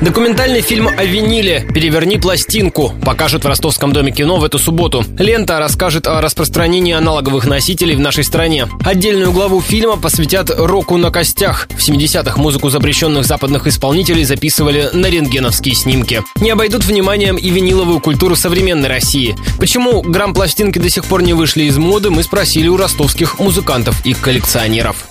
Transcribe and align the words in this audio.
Документальный 0.00 0.60
фильм 0.60 0.86
о 0.86 1.04
виниле 1.04 1.66
«Переверни 1.74 2.18
пластинку» 2.18 2.92
покажут 3.04 3.42
в 3.42 3.48
Ростовском 3.48 3.92
доме 3.92 4.12
кино 4.12 4.36
в 4.36 4.44
эту 4.44 4.56
субботу. 4.60 5.04
Лента 5.18 5.58
расскажет 5.58 6.06
о 6.06 6.20
распространении 6.20 6.94
аналоговых 6.94 7.46
носителей 7.46 7.96
в 7.96 8.00
нашей 8.00 8.22
стране. 8.22 8.68
Отдельную 8.84 9.32
главу 9.32 9.60
фильма 9.60 9.96
посвятят 9.96 10.50
року 10.56 10.96
на 10.98 11.10
костях. 11.10 11.66
В 11.76 11.80
70-х 11.80 12.40
музыку 12.40 12.70
запрещенных 12.70 13.24
западных 13.24 13.66
исполнителей 13.66 14.22
записывали 14.22 14.88
на 14.92 15.06
рентгеновские 15.06 15.74
снимки. 15.74 16.22
Не 16.40 16.50
обойдут 16.50 16.84
вниманием 16.84 17.36
и 17.36 17.50
виниловую 17.50 17.98
культуру 17.98 18.36
современной 18.36 18.88
России. 18.88 19.34
Почему 19.58 20.02
грамм-пластинки 20.02 20.78
до 20.78 20.88
сих 20.90 21.06
пор 21.06 21.22
не 21.22 21.32
вышли 21.32 21.64
из 21.64 21.76
моды, 21.76 22.10
мы 22.10 22.22
спросили 22.22 22.68
у 22.68 22.76
ростовских 22.76 23.40
музыкантов 23.40 24.06
и 24.06 24.14
коллекционеров. 24.14 25.08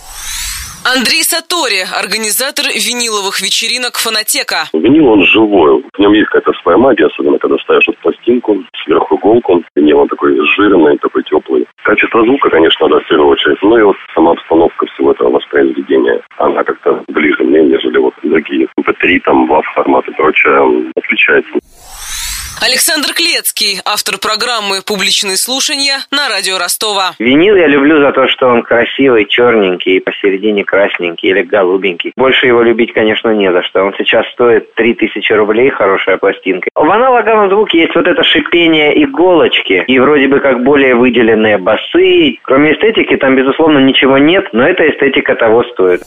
Андрей 0.95 1.21
Сатори, 1.21 1.83
организатор 1.83 2.63
виниловых 2.67 3.41
вечеринок 3.41 3.97
«Фонотека». 3.97 4.69
Винил, 4.71 5.07
он 5.07 5.25
живой. 5.25 5.83
В 5.83 5.99
нем 5.99 6.13
есть 6.13 6.29
какая-то 6.29 6.57
своя 6.61 6.77
магия, 6.77 7.07
особенно 7.07 7.37
когда 7.37 7.57
ставишь 7.57 7.87
вот 7.87 7.97
пластинку, 7.97 8.63
сверху 8.85 9.17
иголку. 9.17 9.61
Винил, 9.75 9.99
он 9.99 10.07
такой 10.07 10.39
жирный, 10.55 10.97
такой 10.99 11.23
теплый. 11.23 11.67
Качество 11.83 12.23
звука, 12.23 12.49
конечно, 12.49 12.87
да, 12.87 12.99
в 12.99 13.07
первую 13.09 13.31
очередь. 13.31 13.57
Ну 13.63 13.77
и 13.77 13.81
вот 13.81 13.97
сама 14.15 14.31
обстановка 14.31 14.85
всего 14.85 15.11
этого 15.11 15.31
воспроизведения, 15.31 16.21
она 16.37 16.63
как-то 16.63 17.03
ближе 17.09 17.43
мне, 17.43 17.63
нежели 17.63 17.97
вот 17.97 18.13
другие 18.23 18.69
MP3, 18.79 19.19
там, 19.25 19.51
WAV 19.51 19.63
форматы 19.75 20.11
и 20.11 20.15
прочее, 20.15 20.89
отличается. 20.95 21.51
Александр 22.59 23.13
Клецкий, 23.13 23.79
автор 23.85 24.17
программы 24.17 24.81
«Публичные 24.81 25.37
слушания» 25.37 25.99
на 26.09 26.27
радио 26.27 26.57
Ростова. 26.57 27.13
Винил 27.19 27.55
я 27.55 27.67
люблю 27.67 28.01
за 28.01 28.11
то, 28.11 28.27
что 28.27 28.47
он 28.47 28.63
красивый, 28.63 29.25
черненький, 29.25 30.01
посередине 30.01 30.65
красненький 30.65 31.29
или 31.29 31.43
голубенький. 31.43 32.13
Больше 32.17 32.47
его 32.47 32.63
любить, 32.63 32.93
конечно, 32.93 33.29
не 33.29 33.51
за 33.51 33.61
что. 33.61 33.83
Он 33.83 33.93
сейчас 33.97 34.25
стоит 34.33 34.73
3000 34.73 35.33
рублей, 35.33 35.69
хорошая 35.69 36.17
пластинка. 36.17 36.69
В 36.73 36.89
аналоговом 36.89 37.49
звуке 37.51 37.81
есть 37.81 37.95
вот 37.95 38.07
это 38.07 38.23
шипение 38.23 39.03
иголочки 39.03 39.83
и 39.85 39.99
вроде 39.99 40.27
бы 40.27 40.39
как 40.39 40.63
более 40.63 40.95
выделенные 40.95 41.59
басы. 41.59 42.39
Кроме 42.41 42.73
эстетики 42.73 43.17
там, 43.17 43.35
безусловно, 43.35 43.77
ничего 43.77 44.17
нет, 44.17 44.49
но 44.51 44.67
эта 44.67 44.89
эстетика 44.89 45.35
того 45.35 45.63
стоит. 45.63 46.01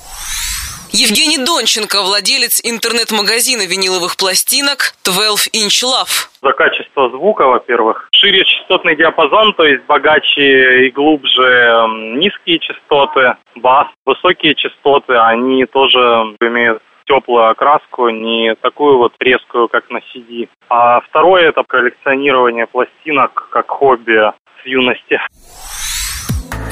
Евгений 0.92 1.38
Донченко, 1.38 2.02
владелец 2.02 2.60
интернет-магазина 2.64 3.62
виниловых 3.62 4.16
пластинок 4.16 4.94
12 5.05 5.55
Inch 5.55 5.86
Love. 5.86 6.27
За 6.42 6.52
качество 6.52 7.08
звука, 7.10 7.47
во-первых. 7.47 8.08
Шире 8.12 8.44
частотный 8.44 8.97
диапазон, 8.97 9.55
то 9.55 9.64
есть 9.64 9.84
богаче 9.86 10.86
и 10.86 10.91
глубже 10.91 11.86
низкие 12.19 12.58
частоты, 12.58 13.36
бас. 13.55 13.86
Высокие 14.05 14.56
частоты, 14.56 15.14
они 15.14 15.64
тоже 15.66 16.00
имеют 16.42 16.82
теплую 17.06 17.48
окраску, 17.48 18.08
не 18.08 18.56
такую 18.56 18.98
вот 18.98 19.12
резкую, 19.20 19.69
как 19.69 19.88
на 19.91 19.98
CD. 19.98 20.48
А 20.69 21.00
второе 21.02 21.50
это 21.50 21.62
коллекционирование 21.69 22.66
пластинок 22.66 23.48
как 23.50 23.69
хобби 23.69 24.32
с 24.62 24.66
юности. 24.66 25.20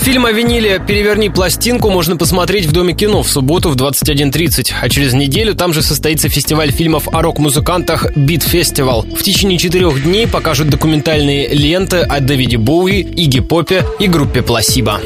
Фильм 0.08 0.24
о 0.24 0.32
виниле 0.32 0.80
«Переверни 0.80 1.28
пластинку» 1.28 1.90
можно 1.90 2.16
посмотреть 2.16 2.64
в 2.64 2.72
Доме 2.72 2.94
кино 2.94 3.22
в 3.22 3.28
субботу 3.28 3.68
в 3.68 3.76
21.30. 3.76 4.72
А 4.80 4.88
через 4.88 5.12
неделю 5.12 5.54
там 5.54 5.74
же 5.74 5.82
состоится 5.82 6.30
фестиваль 6.30 6.72
фильмов 6.72 7.08
о 7.12 7.20
рок-музыкантах 7.20 8.16
«Beat 8.16 8.42
Festival». 8.42 9.02
В 9.02 9.22
течение 9.22 9.58
четырех 9.58 10.02
дней 10.02 10.26
покажут 10.26 10.70
документальные 10.70 11.48
ленты 11.48 11.98
о 11.98 12.20
Дэвиде 12.20 12.56
Боуи, 12.56 13.02
Иги 13.02 13.40
Попе 13.40 13.84
и 13.98 14.06
группе 14.06 14.40
«Placebo». 14.40 14.98